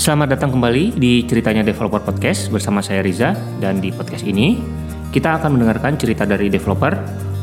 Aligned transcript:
Selamat 0.00 0.32
datang 0.32 0.56
kembali 0.56 0.96
di 0.96 1.28
Ceritanya 1.28 1.60
Developer 1.60 2.00
Podcast 2.00 2.48
bersama 2.48 2.80
saya 2.80 3.04
Riza 3.04 3.36
dan 3.60 3.84
di 3.84 3.92
podcast 3.92 4.24
ini 4.24 4.56
kita 5.12 5.36
akan 5.36 5.60
mendengarkan 5.60 6.00
cerita 6.00 6.24
dari 6.24 6.48
developer, 6.48 6.96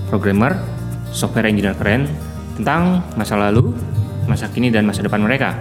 programmer, 0.09 0.57
software 1.13 1.45
engineer 1.45 1.77
keren 1.77 2.09
tentang 2.57 3.05
masa 3.13 3.37
lalu, 3.37 3.77
masa 4.25 4.49
kini 4.49 4.73
dan 4.73 4.89
masa 4.89 5.05
depan 5.05 5.21
mereka. 5.21 5.53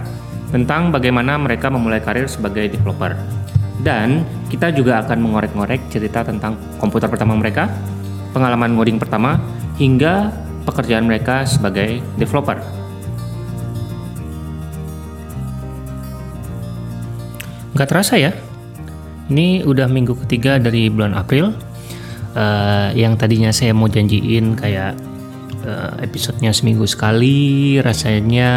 Tentang 0.49 0.89
bagaimana 0.89 1.37
mereka 1.37 1.69
memulai 1.69 2.01
karir 2.01 2.25
sebagai 2.25 2.65
developer. 2.65 3.13
Dan 3.85 4.25
kita 4.49 4.73
juga 4.73 4.97
akan 5.05 5.21
mengorek-ngorek 5.21 5.93
cerita 5.93 6.25
tentang 6.25 6.57
komputer 6.81 7.13
pertama 7.13 7.37
mereka, 7.37 7.69
pengalaman 8.33 8.73
ngoding 8.73 8.97
pertama, 8.97 9.37
hingga 9.77 10.33
pekerjaan 10.65 11.05
mereka 11.05 11.45
sebagai 11.45 12.01
developer. 12.17 12.56
Gak 17.77 17.93
terasa 17.93 18.17
ya, 18.17 18.33
ini 19.29 19.61
udah 19.61 19.85
minggu 19.85 20.17
ketiga 20.25 20.57
dari 20.57 20.89
bulan 20.89 21.13
April. 21.13 21.53
Uh, 22.33 22.89
yang 22.97 23.13
tadinya 23.21 23.53
saya 23.53 23.69
mau 23.69 23.85
janjiin 23.85 24.57
kayak 24.57 24.97
uh, 25.61 25.93
episodenya 26.01 26.49
seminggu 26.57 26.89
sekali, 26.89 27.77
rasanya 27.77 28.49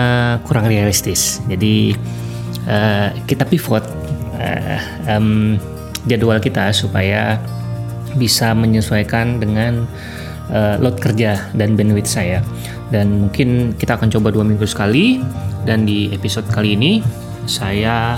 kurang 0.49 0.73
realistis. 0.73 1.45
Jadi 1.53 1.93
uh, 2.65 3.13
kita 3.29 3.45
pivot 3.45 3.85
uh, 4.41 4.81
um, 5.05 5.61
jadwal 6.09 6.41
kita 6.41 6.73
supaya 6.73 7.37
bisa 8.17 8.57
menyesuaikan 8.57 9.37
dengan 9.37 9.85
uh, 10.49 10.81
load 10.81 10.97
kerja 10.97 11.53
dan 11.53 11.77
bandwidth 11.77 12.09
saya. 12.09 12.41
Dan 12.89 13.29
mungkin 13.29 13.77
kita 13.77 14.01
akan 14.01 14.09
coba 14.17 14.33
dua 14.33 14.49
minggu 14.49 14.65
sekali. 14.65 15.21
Dan 15.69 15.85
di 15.85 16.09
episode 16.09 16.49
kali 16.49 16.73
ini 16.73 17.05
saya 17.45 18.17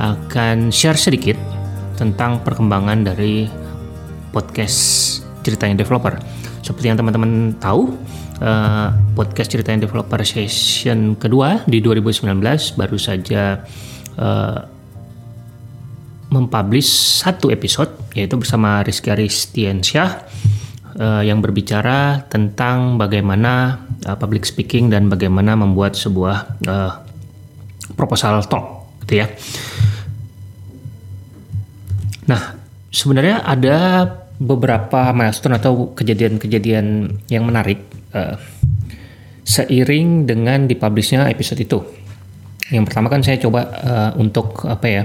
akan 0.00 0.72
share 0.72 0.96
sedikit 0.96 1.36
tentang 1.96 2.40
perkembangan 2.40 3.04
dari 3.04 3.46
podcast 4.32 5.20
ceritanya 5.44 5.84
developer. 5.84 6.16
Seperti 6.62 6.88
yang 6.88 6.98
teman-teman 6.98 7.58
tahu, 7.58 7.92
uh, 8.42 8.88
podcast 9.14 9.52
ceritanya 9.52 9.86
developer 9.86 10.20
session 10.22 11.14
kedua 11.18 11.62
di 11.68 11.78
2019 11.78 12.78
baru 12.78 12.96
saja 12.98 13.62
uh, 14.18 14.58
mempublish 16.32 17.20
satu 17.20 17.52
episode 17.52 17.92
yaitu 18.16 18.40
bersama 18.40 18.80
Rizky 18.80 19.12
Aristiansyah 19.12 20.10
uh, 20.96 21.22
yang 21.22 21.44
berbicara 21.44 22.24
tentang 22.32 22.96
bagaimana 22.96 23.84
uh, 24.08 24.16
public 24.16 24.48
speaking 24.48 24.88
dan 24.88 25.12
bagaimana 25.12 25.52
membuat 25.54 25.92
sebuah 25.92 26.36
uh, 26.64 26.92
proposal 27.94 28.40
talk 28.48 28.88
gitu 29.04 29.22
ya. 29.22 29.26
Nah, 32.32 32.56
sebenarnya 32.88 33.44
ada 33.44 34.08
beberapa 34.40 35.12
milestone 35.12 35.60
atau 35.60 35.92
kejadian-kejadian 35.92 37.12
yang 37.28 37.44
menarik 37.44 37.84
uh, 38.16 38.40
seiring 39.44 40.24
dengan 40.24 40.64
dipublishnya 40.64 41.28
episode 41.28 41.60
itu. 41.60 41.84
Yang 42.72 42.88
pertama 42.88 43.12
kan 43.12 43.20
saya 43.20 43.36
coba 43.36 43.68
uh, 43.68 44.10
untuk 44.16 44.64
apa 44.64 44.86
ya? 44.88 45.04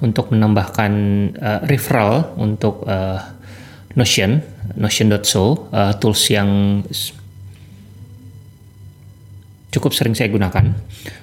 Untuk 0.00 0.32
menambahkan 0.32 0.92
uh, 1.36 1.60
referral 1.68 2.32
untuk 2.40 2.88
uh, 2.88 3.20
Notion, 3.92 4.40
Notion.so, 4.80 5.68
uh, 5.68 5.92
tools 6.00 6.24
yang 6.32 6.80
cukup 9.68 9.92
sering 9.92 10.16
saya 10.16 10.32
gunakan. 10.32 10.72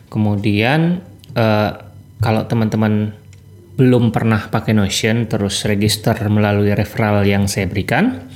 Kemudian 0.08 1.02
uh, 1.34 1.72
kalau 2.22 2.46
teman-teman 2.46 3.21
belum 3.80 4.12
pernah 4.12 4.52
pakai 4.52 4.76
Notion 4.76 5.26
terus 5.32 5.64
register 5.64 6.16
melalui 6.28 6.76
referral 6.76 7.24
yang 7.24 7.48
saya 7.48 7.68
berikan 7.72 8.28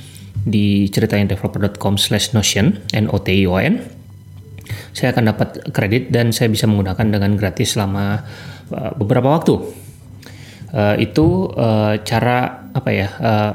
di 0.46 0.86
ceritaindeveloper.com 0.88 1.98
slash 1.98 2.30
Notion, 2.32 2.86
N-O-T-I-O-N, 2.94 3.74
saya 4.94 5.12
akan 5.12 5.24
dapat 5.34 5.48
kredit 5.74 6.14
dan 6.14 6.30
saya 6.30 6.50
bisa 6.50 6.70
menggunakan 6.70 7.18
dengan 7.18 7.34
gratis 7.34 7.74
selama 7.74 8.22
uh, 8.70 8.92
beberapa 8.94 9.26
waktu. 9.34 9.54
Uh, 10.70 10.96
itu 10.98 11.50
uh, 11.54 11.98
cara 12.02 12.68
apa 12.74 12.90
ya? 12.90 13.08
Uh, 13.18 13.52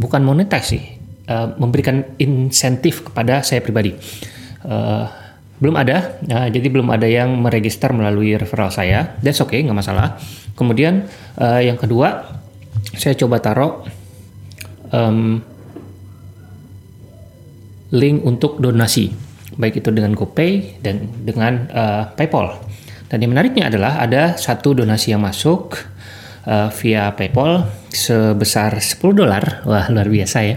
bukan 0.00 0.24
monetis 0.24 0.76
sih, 0.76 0.84
uh, 1.28 1.56
memberikan 1.56 2.16
insentif 2.16 3.04
kepada 3.08 3.44
saya 3.44 3.60
pribadi. 3.60 3.96
Uh, 4.64 5.08
belum 5.60 5.76
ada, 5.76 6.16
nah, 6.24 6.48
jadi 6.48 6.72
belum 6.72 6.88
ada 6.88 7.04
yang 7.04 7.36
meregister 7.36 7.92
melalui 7.92 8.32
referral 8.32 8.72
saya. 8.72 9.20
That's 9.20 9.44
okay, 9.44 9.60
nggak 9.60 9.76
masalah. 9.76 10.16
Kemudian 10.56 11.04
uh, 11.36 11.60
yang 11.60 11.76
kedua, 11.76 12.24
saya 12.96 13.12
coba 13.12 13.44
taruh 13.44 13.84
um, 14.88 15.44
link 17.92 18.24
untuk 18.24 18.56
donasi, 18.56 19.12
baik 19.60 19.84
itu 19.84 19.92
dengan 19.92 20.16
GoPay 20.16 20.80
dan 20.80 21.12
dengan 21.28 21.68
uh, 21.68 22.02
PayPal. 22.16 22.56
Dan 23.12 23.20
yang 23.20 23.36
menariknya 23.36 23.68
adalah 23.68 24.00
ada 24.00 24.40
satu 24.40 24.72
donasi 24.72 25.12
yang 25.12 25.20
masuk 25.20 25.76
uh, 26.48 26.72
via 26.72 27.12
PayPal 27.12 27.68
sebesar 27.92 28.80
10 28.80 28.96
dolar, 29.12 29.60
wah 29.68 29.92
luar 29.92 30.08
biasa 30.08 30.38
ya 30.40 30.56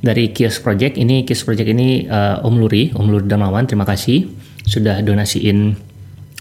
dari 0.00 0.32
Kios 0.32 0.58
Project. 0.60 0.96
Ini 0.96 1.28
Kios 1.28 1.44
Project 1.44 1.68
ini 1.68 2.08
uh, 2.08 2.40
Om 2.44 2.54
Luri, 2.56 2.92
Om 2.92 3.06
Luri 3.08 3.26
Damawan, 3.28 3.68
terima 3.68 3.84
kasih 3.84 4.28
sudah 4.64 5.00
donasiin 5.04 5.76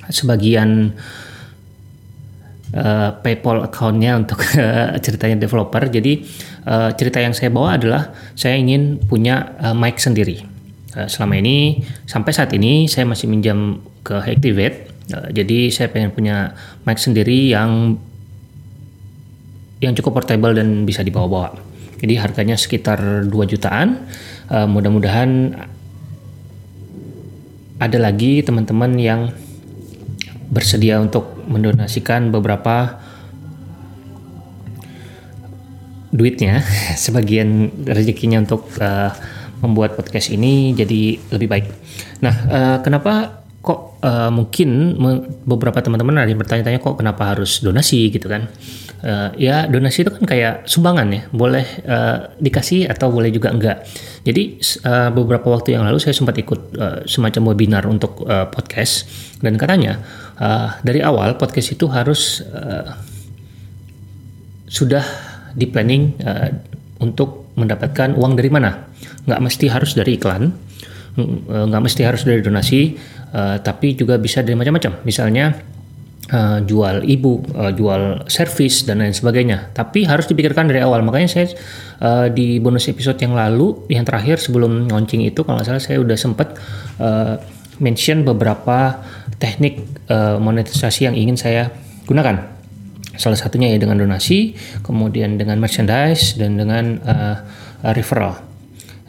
sebagian 0.10 0.96
uh, 2.74 3.10
PayPal 3.20 3.68
accountnya 3.68 4.16
untuk 4.18 4.42
uh, 4.58 4.96
ceritanya 5.00 5.38
developer. 5.40 5.86
Jadi 5.88 6.24
uh, 6.66 6.90
cerita 6.96 7.20
yang 7.22 7.36
saya 7.36 7.52
bawa 7.54 7.78
adalah 7.78 8.16
saya 8.34 8.58
ingin 8.58 8.98
punya 9.06 9.56
uh, 9.60 9.76
mic 9.76 10.00
sendiri. 10.02 10.44
Uh, 10.96 11.06
selama 11.06 11.38
ini 11.38 11.86
sampai 12.10 12.32
saat 12.34 12.50
ini 12.56 12.90
saya 12.90 13.06
masih 13.06 13.30
minjam 13.30 13.84
ke 14.02 14.18
Activate. 14.18 14.90
Uh, 15.14 15.30
jadi 15.30 15.70
saya 15.70 15.88
pengen 15.92 16.10
punya 16.16 16.58
mic 16.88 16.98
sendiri 16.98 17.52
yang 17.54 18.02
yang 19.80 19.96
cukup 19.96 20.20
portable 20.20 20.52
dan 20.52 20.84
bisa 20.84 21.06
dibawa-bawa. 21.06 21.69
Jadi 22.00 22.14
harganya 22.16 22.56
sekitar 22.56 23.28
2 23.28 23.52
jutaan. 23.52 24.08
Uh, 24.48 24.66
mudah-mudahan 24.66 25.56
ada 27.80 27.98
lagi 28.00 28.44
teman-teman 28.44 28.92
yang 29.00 29.22
bersedia 30.50 31.00
untuk 31.00 31.46
mendonasikan 31.48 32.34
beberapa 32.34 33.00
duitnya, 36.10 36.66
sebagian 37.04 37.72
rezekinya 37.86 38.42
untuk 38.44 38.68
uh, 38.82 39.14
membuat 39.60 39.96
podcast 39.96 40.32
ini 40.32 40.76
jadi 40.76 41.20
lebih 41.36 41.48
baik. 41.48 41.66
Nah, 42.24 42.36
uh, 42.48 42.78
kenapa 42.84 43.39
kok 43.60 44.00
uh, 44.00 44.32
mungkin 44.32 44.96
beberapa 45.44 45.84
teman-teman 45.84 46.24
ada 46.24 46.32
yang 46.32 46.40
bertanya-tanya 46.40 46.80
kok 46.80 46.96
kenapa 46.96 47.36
harus 47.36 47.60
donasi 47.60 48.08
gitu 48.08 48.32
kan? 48.32 48.48
Uh, 49.00 49.32
ya 49.40 49.64
donasi 49.64 50.04
itu 50.04 50.12
kan 50.12 50.24
kayak 50.28 50.68
sumbangan 50.68 51.08
ya, 51.12 51.22
boleh 51.32 51.64
uh, 51.88 52.36
dikasih 52.40 52.88
atau 52.88 53.12
boleh 53.12 53.32
juga 53.32 53.52
enggak. 53.52 53.84
Jadi 54.24 54.60
uh, 54.88 55.12
beberapa 55.12 55.52
waktu 55.52 55.76
yang 55.76 55.84
lalu 55.88 56.00
saya 56.00 56.16
sempat 56.16 56.36
ikut 56.40 56.62
uh, 56.80 57.00
semacam 57.08 57.52
webinar 57.52 57.84
untuk 57.88 58.24
uh, 58.28 58.48
podcast 58.52 59.08
dan 59.40 59.56
katanya 59.56 60.04
uh, 60.40 60.76
dari 60.84 61.00
awal 61.04 61.36
podcast 61.36 61.76
itu 61.76 61.88
harus 61.92 62.44
uh, 62.44 62.96
sudah 64.68 65.04
di 65.56 65.68
planning 65.68 66.16
uh, 66.24 66.52
untuk 67.04 67.52
mendapatkan 67.60 68.16
uang 68.16 68.40
dari 68.40 68.52
mana. 68.52 68.88
Nggak 69.28 69.42
mesti 69.44 69.66
harus 69.68 69.96
dari 69.96 70.16
iklan, 70.16 70.52
nggak 71.48 71.82
mesti 71.84 72.02
harus 72.08 72.24
dari 72.24 72.40
donasi 72.40 72.96
uh, 73.34 73.58
tapi 73.62 73.94
juga 73.98 74.18
bisa 74.18 74.42
dari 74.42 74.58
macam-macam. 74.58 75.04
Misalnya 75.06 75.54
uh, 76.34 76.60
jual 76.64 77.06
ibu, 77.06 77.42
uh, 77.54 77.72
jual 77.74 78.26
servis 78.30 78.86
dan 78.86 79.02
lain 79.02 79.14
sebagainya. 79.14 79.74
Tapi 79.74 80.06
harus 80.06 80.26
dipikirkan 80.30 80.70
dari 80.70 80.82
awal. 80.82 81.02
Makanya 81.06 81.30
saya 81.30 81.48
uh, 82.02 82.28
di 82.30 82.58
bonus 82.62 82.90
episode 82.90 83.18
yang 83.22 83.38
lalu, 83.38 83.86
yang 83.92 84.06
terakhir 84.06 84.42
sebelum 84.42 84.90
launching 84.90 85.26
itu, 85.26 85.42
kalau 85.46 85.62
nggak 85.62 85.68
salah 85.68 85.84
saya 85.84 85.98
udah 86.02 86.18
sempat 86.18 86.56
uh, 87.02 87.38
mention 87.80 88.28
beberapa 88.28 89.00
teknik 89.40 89.80
uh, 90.12 90.38
monetisasi 90.42 91.10
yang 91.10 91.16
ingin 91.16 91.38
saya 91.40 91.72
gunakan. 92.06 92.58
Salah 93.20 93.36
satunya 93.36 93.76
ya 93.76 93.78
dengan 93.84 94.00
donasi, 94.00 94.56
kemudian 94.80 95.36
dengan 95.36 95.60
merchandise 95.60 96.40
dan 96.40 96.56
dengan 96.56 97.04
uh, 97.04 97.36
referral 97.92 98.49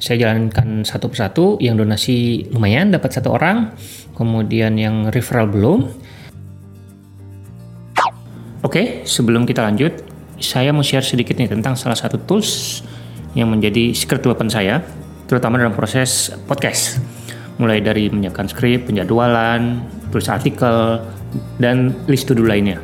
saya 0.00 0.26
jalankan 0.26 0.82
satu 0.82 1.12
persatu 1.12 1.44
yang 1.61 1.76
donasi 1.76 2.49
lumayan 2.50 2.88
dapat 2.88 3.12
satu 3.12 3.37
orang 3.37 3.76
kemudian 4.17 4.75
yang 4.81 5.12
referral 5.12 5.47
belum 5.47 5.93
oke 8.64 9.05
sebelum 9.05 9.44
kita 9.44 9.61
lanjut 9.61 10.00
saya 10.41 10.73
mau 10.73 10.81
share 10.81 11.05
sedikit 11.05 11.37
nih 11.37 11.52
tentang 11.52 11.76
salah 11.76 11.97
satu 11.97 12.17
tools 12.25 12.81
yang 13.37 13.52
menjadi 13.52 13.93
secret 13.93 14.25
weapon 14.25 14.49
saya 14.49 14.81
terutama 15.29 15.61
dalam 15.61 15.76
proses 15.76 16.32
podcast 16.49 16.99
mulai 17.61 17.85
dari 17.85 18.08
menyiapkan 18.08 18.49
skrip, 18.49 18.88
penjadwalan, 18.88 19.85
tulis 20.08 20.32
artikel, 20.32 21.05
dan 21.61 21.93
list 22.08 22.25
to 22.25 22.32
do 22.32 22.49
lainnya. 22.49 22.81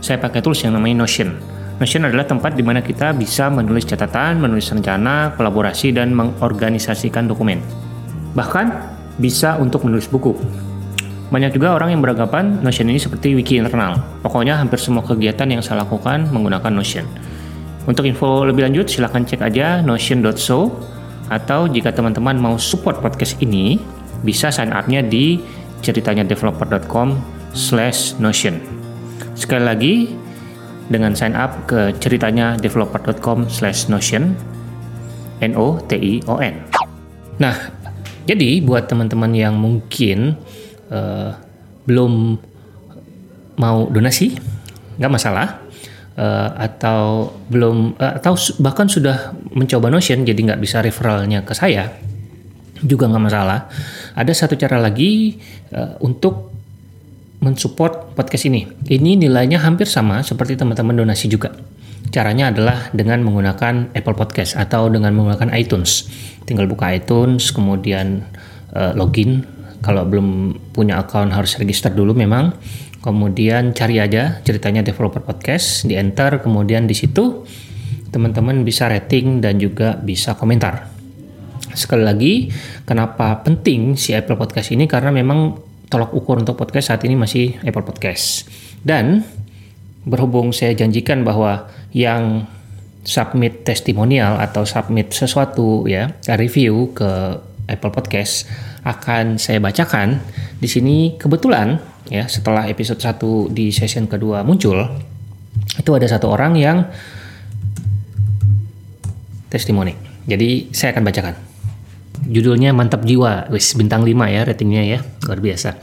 Saya 0.00 0.16
pakai 0.16 0.40
tools 0.40 0.64
yang 0.64 0.72
namanya 0.72 1.04
Notion. 1.04 1.53
Notion 1.74 2.06
adalah 2.06 2.22
tempat 2.22 2.54
di 2.54 2.62
mana 2.62 2.78
kita 2.78 3.10
bisa 3.18 3.50
menulis 3.50 3.82
catatan, 3.82 4.38
menulis 4.38 4.70
rencana, 4.70 5.34
kolaborasi, 5.34 5.90
dan 5.90 6.14
mengorganisasikan 6.14 7.26
dokumen. 7.26 7.58
Bahkan 8.38 8.66
bisa 9.18 9.58
untuk 9.58 9.82
menulis 9.82 10.06
buku. 10.06 10.38
Banyak 11.34 11.50
juga 11.50 11.74
orang 11.74 11.90
yang 11.90 12.02
beranggapan 12.04 12.62
Notion 12.62 12.86
ini 12.86 13.02
seperti 13.02 13.34
wiki 13.34 13.58
internal. 13.58 13.98
Pokoknya 14.22 14.54
hampir 14.54 14.78
semua 14.78 15.02
kegiatan 15.02 15.50
yang 15.50 15.66
saya 15.66 15.82
lakukan 15.82 16.30
menggunakan 16.30 16.70
Notion. 16.70 17.06
Untuk 17.84 18.06
info 18.06 18.46
lebih 18.46 18.64
lanjut 18.64 18.88
silahkan 18.88 19.26
cek 19.26 19.44
aja 19.44 19.84
notion.so 19.84 20.72
atau 21.28 21.66
jika 21.68 21.92
teman-teman 21.92 22.36
mau 22.38 22.54
support 22.56 23.02
podcast 23.02 23.36
ini 23.44 23.76
bisa 24.24 24.48
sign 24.48 24.72
up-nya 24.72 25.04
di 25.04 25.42
ceritanya 25.84 26.24
developer.com 26.24 27.18
slash 27.52 28.16
notion. 28.16 28.56
Sekali 29.36 29.64
lagi, 29.64 29.94
dengan 30.88 31.16
sign 31.16 31.32
up 31.32 31.64
ke 31.64 31.96
ceritanya 32.00 32.60
developer.com 32.60 33.48
slash 33.48 33.88
notion, 33.88 34.36
N-O-T-I-O-N. 35.40 36.54
Nah, 37.40 37.56
jadi 38.24 38.60
buat 38.64 38.88
teman-teman 38.88 39.32
yang 39.32 39.56
mungkin 39.56 40.36
uh, 40.92 41.36
belum 41.84 42.40
mau 43.60 43.78
donasi, 43.88 44.36
nggak 45.00 45.12
masalah. 45.12 45.48
Uh, 46.14 46.46
atau 46.54 47.34
belum 47.50 47.98
uh, 47.98 48.22
atau 48.22 48.38
bahkan 48.62 48.86
sudah 48.86 49.34
mencoba 49.50 49.90
Notion 49.90 50.22
jadi 50.22 50.38
nggak 50.46 50.62
bisa 50.62 50.78
referralnya 50.78 51.42
ke 51.42 51.58
saya 51.58 51.90
juga 52.86 53.10
nggak 53.10 53.24
masalah. 53.24 53.66
Ada 54.14 54.46
satu 54.46 54.54
cara 54.54 54.78
lagi 54.78 55.42
uh, 55.74 55.98
untuk 56.06 56.53
mensupport 57.44 58.16
podcast 58.16 58.48
ini. 58.48 58.64
Ini 58.88 59.20
nilainya 59.20 59.60
hampir 59.60 59.84
sama 59.84 60.24
seperti 60.24 60.56
teman-teman 60.56 60.96
donasi 60.96 61.28
juga. 61.28 61.52
Caranya 62.08 62.48
adalah 62.48 62.88
dengan 62.96 63.20
menggunakan 63.20 63.92
Apple 63.92 64.16
Podcast 64.16 64.56
atau 64.56 64.88
dengan 64.88 65.12
menggunakan 65.12 65.52
iTunes. 65.52 66.08
Tinggal 66.48 66.64
buka 66.64 66.88
iTunes, 66.96 67.52
kemudian 67.52 68.24
uh, 68.72 68.96
login. 68.96 69.44
Kalau 69.84 70.08
belum 70.08 70.56
punya 70.72 71.04
account 71.04 71.36
harus 71.36 71.60
register 71.60 71.92
dulu 71.92 72.16
memang. 72.16 72.56
Kemudian 73.04 73.76
cari 73.76 74.00
aja 74.00 74.40
ceritanya 74.40 74.80
developer 74.80 75.20
podcast, 75.20 75.84
di 75.84 75.92
enter, 76.00 76.40
kemudian 76.40 76.88
di 76.88 76.96
situ 76.96 77.44
teman-teman 78.08 78.64
bisa 78.64 78.88
rating 78.88 79.44
dan 79.44 79.60
juga 79.60 80.00
bisa 80.00 80.32
komentar. 80.38 80.88
Sekali 81.74 82.06
lagi, 82.06 82.34
kenapa 82.86 83.42
penting 83.42 83.98
si 83.98 84.14
Apple 84.14 84.38
Podcast 84.38 84.70
ini? 84.70 84.86
Karena 84.86 85.10
memang 85.10 85.58
tolak 85.88 86.10
ukur 86.16 86.40
untuk 86.40 86.56
podcast 86.56 86.92
saat 86.92 87.02
ini 87.04 87.14
masih 87.18 87.58
Apple 87.62 87.84
Podcast. 87.84 88.48
Dan 88.84 89.24
berhubung 90.04 90.52
saya 90.52 90.76
janjikan 90.76 91.24
bahwa 91.24 91.68
yang 91.96 92.44
submit 93.04 93.64
testimonial 93.64 94.40
atau 94.40 94.64
submit 94.64 95.12
sesuatu 95.12 95.84
ya 95.84 96.12
review 96.40 96.92
ke 96.96 97.40
Apple 97.68 97.92
Podcast 97.92 98.48
akan 98.84 99.40
saya 99.40 99.60
bacakan 99.60 100.20
di 100.60 100.68
sini 100.68 100.96
kebetulan 101.16 101.80
ya 102.12 102.28
setelah 102.28 102.68
episode 102.68 103.00
1 103.00 103.56
di 103.56 103.72
session 103.72 104.04
kedua 104.04 104.44
muncul 104.44 104.84
itu 105.80 105.90
ada 105.96 106.04
satu 106.04 106.28
orang 106.28 106.52
yang 106.56 106.84
testimoni. 109.48 109.94
Jadi 110.24 110.74
saya 110.74 110.96
akan 110.96 111.04
bacakan. 111.04 111.53
Judulnya 112.22 112.70
Mantap 112.70 113.02
Jiwa, 113.02 113.50
wis 113.50 113.74
bintang 113.74 114.06
5 114.06 114.14
ya 114.30 114.42
ratingnya 114.46 114.82
ya, 114.86 114.98
luar 115.26 115.40
biasa. 115.42 115.76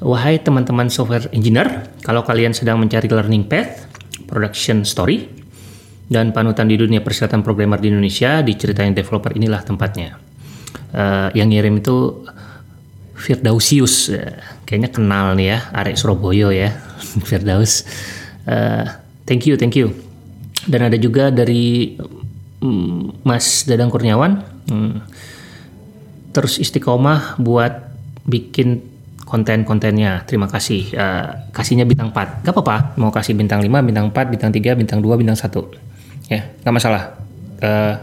Wahai 0.00 0.38
teman-teman 0.38 0.92
software 0.92 1.26
engineer, 1.32 1.90
kalau 2.04 2.22
kalian 2.22 2.52
sedang 2.54 2.78
mencari 2.78 3.08
learning 3.10 3.48
path, 3.48 3.88
production 4.28 4.86
story, 4.86 5.26
dan 6.06 6.30
panutan 6.30 6.70
di 6.70 6.78
dunia 6.78 7.02
persilatan 7.02 7.42
programmer 7.42 7.82
di 7.82 7.90
Indonesia, 7.90 8.38
diceritain 8.44 8.94
developer 8.94 9.34
inilah 9.34 9.64
tempatnya. 9.66 10.20
Uh, 10.94 11.28
yang 11.34 11.50
ngirim 11.50 11.82
itu 11.82 12.24
Firdausius, 13.16 14.12
uh, 14.14 14.38
kayaknya 14.68 14.90
kenal 14.92 15.34
nih 15.34 15.56
ya, 15.56 15.58
Arek 15.74 15.98
Surabaya 15.98 16.48
ya, 16.54 16.70
Firdaus. 17.28 17.82
Uh, 18.46 18.86
thank 19.26 19.48
you, 19.48 19.58
thank 19.58 19.74
you. 19.74 19.90
Dan 20.66 20.86
ada 20.86 20.98
juga 21.00 21.34
dari 21.34 21.96
um, 22.62 23.10
Mas 23.26 23.66
Dadang 23.66 23.90
Kurniawan. 23.90 24.32
Um, 24.70 25.02
terus 26.36 26.60
istiqomah 26.60 27.40
buat 27.40 27.96
bikin 28.28 28.84
konten-kontennya. 29.24 30.28
Terima 30.28 30.46
kasih. 30.52 30.92
Uh, 30.92 31.48
kasihnya 31.56 31.88
bintang 31.88 32.12
4. 32.12 32.44
Gak 32.44 32.52
apa-apa. 32.52 32.92
Mau 33.00 33.08
kasih 33.08 33.32
bintang 33.32 33.64
5, 33.64 33.72
bintang 33.80 34.12
4, 34.12 34.28
bintang 34.28 34.52
3, 34.52 34.76
bintang 34.76 35.00
2, 35.00 35.16
bintang 35.16 35.34
1. 35.34 36.28
Ya, 36.28 36.44
gak 36.60 36.74
masalah. 36.76 37.16
Uh, 37.64 37.96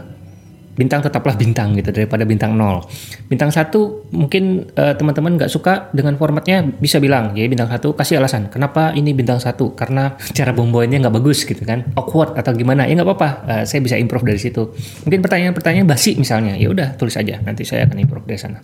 bintang 0.74 1.00
tetaplah 1.02 1.38
bintang 1.38 1.74
gitu 1.78 1.90
daripada 1.94 2.26
bintang 2.26 2.58
0. 2.58 2.82
Bintang 3.30 3.50
1 3.50 3.70
mungkin 4.14 4.66
uh, 4.74 4.94
teman-teman 4.98 5.38
nggak 5.38 5.50
suka 5.50 5.90
dengan 5.94 6.18
formatnya 6.18 6.66
bisa 6.66 6.98
bilang, 6.98 7.34
ya 7.38 7.46
bintang 7.46 7.70
1 7.70 7.80
kasih 7.80 8.18
alasan. 8.18 8.50
Kenapa 8.50 8.90
ini 8.94 9.14
bintang 9.14 9.38
1? 9.38 9.54
Karena 9.78 10.14
cara 10.18 10.50
pembawaannya 10.50 10.98
nggak 11.06 11.14
bagus 11.14 11.46
gitu 11.46 11.62
kan. 11.62 11.94
Awkward 11.94 12.34
atau 12.34 12.52
gimana. 12.54 12.86
Ya 12.90 12.98
nggak 12.98 13.08
apa-apa. 13.08 13.28
Uh, 13.46 13.64
saya 13.66 13.80
bisa 13.80 13.94
improve 13.94 14.26
dari 14.26 14.40
situ. 14.42 14.74
Mungkin 15.06 15.22
pertanyaan-pertanyaan 15.22 15.86
basi 15.86 16.18
misalnya. 16.18 16.58
Ya 16.58 16.68
udah 16.70 16.98
tulis 16.98 17.14
aja. 17.14 17.38
Nanti 17.40 17.62
saya 17.62 17.86
akan 17.86 17.96
improve 18.02 18.26
dari 18.26 18.40
sana. 18.40 18.58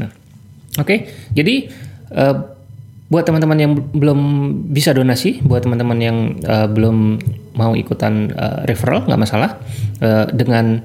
Nah, 0.00 0.10
oke. 0.76 0.84
Okay. 0.84 0.98
Jadi 1.32 1.54
uh, 2.12 2.56
buat 3.06 3.22
teman-teman 3.22 3.58
yang 3.58 3.72
belum 3.94 4.20
bisa 4.74 4.90
donasi, 4.90 5.38
buat 5.46 5.62
teman-teman 5.62 5.98
yang 6.02 6.18
uh, 6.42 6.66
belum 6.66 7.22
mau 7.54 7.72
ikutan 7.78 8.34
uh, 8.34 8.66
referral 8.66 9.06
nggak 9.06 9.20
masalah 9.20 9.62
uh, 10.02 10.26
dengan 10.34 10.82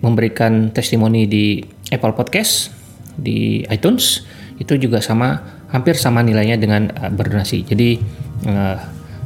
memberikan 0.00 0.72
testimoni 0.74 1.28
di 1.28 1.60
Apple 1.92 2.16
Podcast, 2.16 2.72
di 3.14 3.62
iTunes, 3.70 4.26
itu 4.58 4.78
juga 4.78 5.02
sama 5.02 5.38
hampir 5.70 5.98
sama 5.98 6.22
nilainya 6.22 6.58
dengan 6.58 6.90
uh, 6.94 7.10
berdonasi. 7.10 7.66
Jadi 7.66 7.98
uh, 8.46 8.78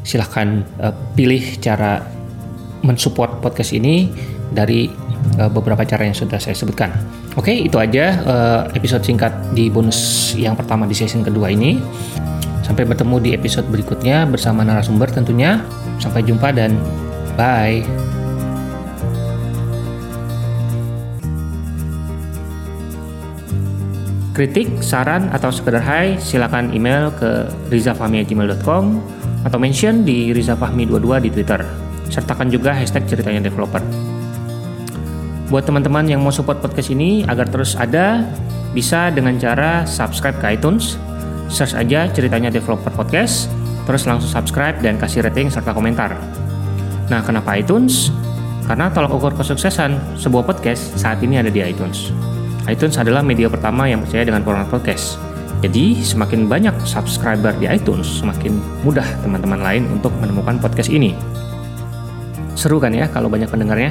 silahkan 0.05 0.65
uh, 0.81 0.95
pilih 1.13 1.61
cara 1.61 2.01
mensupport 2.81 3.43
podcast 3.43 3.75
ini 3.75 4.09
dari 4.49 4.89
uh, 5.37 5.51
beberapa 5.53 5.85
cara 5.85 6.09
yang 6.09 6.17
sudah 6.17 6.41
saya 6.41 6.57
sebutkan. 6.57 6.93
Oke, 7.37 7.53
itu 7.53 7.77
aja 7.77 8.19
uh, 8.25 8.61
episode 8.73 9.05
singkat 9.05 9.31
di 9.53 9.69
bonus 9.69 10.33
yang 10.35 10.57
pertama 10.57 10.89
di 10.89 10.95
season 10.97 11.23
kedua 11.23 11.53
ini. 11.53 11.79
Sampai 12.65 12.85
bertemu 12.85 13.17
di 13.21 13.31
episode 13.33 13.65
berikutnya 13.69 14.29
bersama 14.29 14.61
narasumber 14.65 15.09
tentunya. 15.09 15.65
Sampai 16.01 16.25
jumpa 16.25 16.53
dan 16.53 16.77
bye. 17.37 18.18
Kritik, 24.39 24.71
saran, 24.79 25.27
atau 25.35 25.51
sekedar 25.51 25.83
hai, 25.83 26.15
silakan 26.23 26.71
email 26.71 27.11
ke 27.19 27.51
rizafahmi@gmail.com 27.75 28.85
atau 29.43 29.59
mention 29.59 30.07
di 30.07 30.31
rizafahmi22 30.31 31.27
di 31.27 31.31
Twitter. 31.35 31.67
Sertakan 32.07 32.47
juga 32.47 32.71
hashtag 32.71 33.03
ceritanya 33.11 33.51
developer. 33.51 33.83
Buat 35.51 35.67
teman-teman 35.67 36.07
yang 36.07 36.23
mau 36.23 36.31
support 36.31 36.63
podcast 36.63 36.95
ini 36.95 37.27
agar 37.27 37.51
terus 37.51 37.75
ada, 37.75 38.23
bisa 38.71 39.11
dengan 39.11 39.35
cara 39.43 39.83
subscribe 39.83 40.39
ke 40.39 40.55
iTunes, 40.55 40.95
search 41.51 41.75
aja 41.75 42.07
ceritanya 42.15 42.55
developer 42.55 42.95
podcast, 42.95 43.51
terus 43.91 44.07
langsung 44.07 44.31
subscribe 44.31 44.79
dan 44.79 45.03
kasih 45.03 45.27
rating 45.27 45.51
serta 45.51 45.75
komentar. 45.75 46.15
Nah, 47.11 47.27
kenapa 47.27 47.59
iTunes? 47.59 48.15
Karena 48.71 48.87
tolak 48.93 49.11
ukur 49.11 49.35
kesuksesan 49.35 50.15
sebuah 50.15 50.47
podcast 50.47 50.95
saat 50.95 51.19
ini 51.27 51.41
ada 51.41 51.51
di 51.51 51.59
iTunes 51.65 52.13
iTunes 52.69 53.01
adalah 53.01 53.25
media 53.25 53.49
pertama 53.49 53.89
yang 53.89 54.05
percaya 54.05 54.29
dengan 54.29 54.45
format 54.45 54.69
podcast. 54.69 55.17
Jadi, 55.65 55.99
semakin 56.05 56.47
banyak 56.47 56.77
subscriber 56.87 57.51
di 57.59 57.67
iTunes, 57.67 58.07
semakin 58.07 58.61
mudah 58.87 59.09
teman-teman 59.25 59.59
lain 59.59 59.89
untuk 59.91 60.13
menemukan 60.21 60.61
podcast 60.61 60.93
ini. 60.93 61.17
Seru 62.55 62.79
kan 62.79 62.95
ya 62.95 63.11
kalau 63.11 63.27
banyak 63.27 63.51
pendengarnya? 63.51 63.91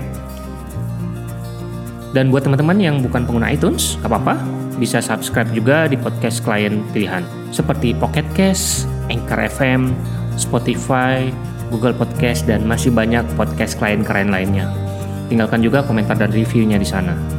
Dan 2.15 2.31
buat 2.31 2.47
teman-teman 2.47 2.77
yang 2.79 3.03
bukan 3.03 3.27
pengguna 3.27 3.51
iTunes, 3.51 3.99
gak 3.99 4.13
apa-apa, 4.13 4.39
bisa 4.79 5.03
subscribe 5.03 5.49
juga 5.51 5.91
di 5.91 5.99
podcast 5.99 6.39
klien 6.45 6.79
pilihan, 6.95 7.25
seperti 7.51 7.91
Pocket 7.97 8.23
Cast, 8.37 8.87
Anchor 9.11 9.43
FM, 9.43 9.91
Spotify, 10.39 11.33
Google 11.67 11.97
Podcast, 11.97 12.47
dan 12.47 12.63
masih 12.63 12.95
banyak 12.95 13.27
podcast 13.35 13.75
klien 13.75 14.07
keren 14.07 14.31
lainnya. 14.31 14.71
Tinggalkan 15.27 15.59
juga 15.59 15.83
komentar 15.83 16.15
dan 16.15 16.31
reviewnya 16.31 16.79
di 16.79 16.87
sana. 16.87 17.36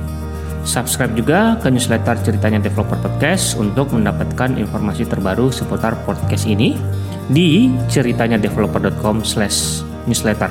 Subscribe 0.67 1.15
juga 1.15 1.59
ke 1.63 1.71
newsletter 1.71 2.19
Ceritanya 2.23 2.59
Developer 2.63 2.99
Podcast 2.99 3.59
untuk 3.59 3.95
mendapatkan 3.95 4.59
informasi 4.59 5.07
terbaru 5.07 5.53
seputar 5.55 5.95
podcast 6.03 6.45
ini 6.45 6.79
di 7.31 7.73
ceritanyadeveloper.com 7.93 9.23
slash 9.23 9.85
newsletter. 10.09 10.51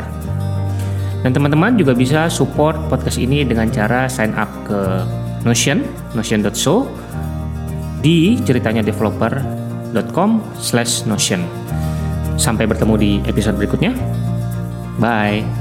Dan 1.25 1.33
teman-teman 1.33 1.75
juga 1.75 1.97
bisa 1.97 2.29
support 2.29 2.77
podcast 2.87 3.17
ini 3.17 3.41
dengan 3.41 3.67
cara 3.73 4.05
sign 4.05 4.37
up 4.37 4.49
ke 4.69 4.79
Notion, 5.47 5.79
notion.so 6.11 6.91
di 8.03 8.35
ceritanyadeveloper.com 8.43 10.29
slash 10.59 11.07
notion. 11.07 11.41
Sampai 12.37 12.67
bertemu 12.69 12.93
di 12.99 13.11
episode 13.25 13.55
berikutnya. 13.57 13.95
Bye. 14.99 15.56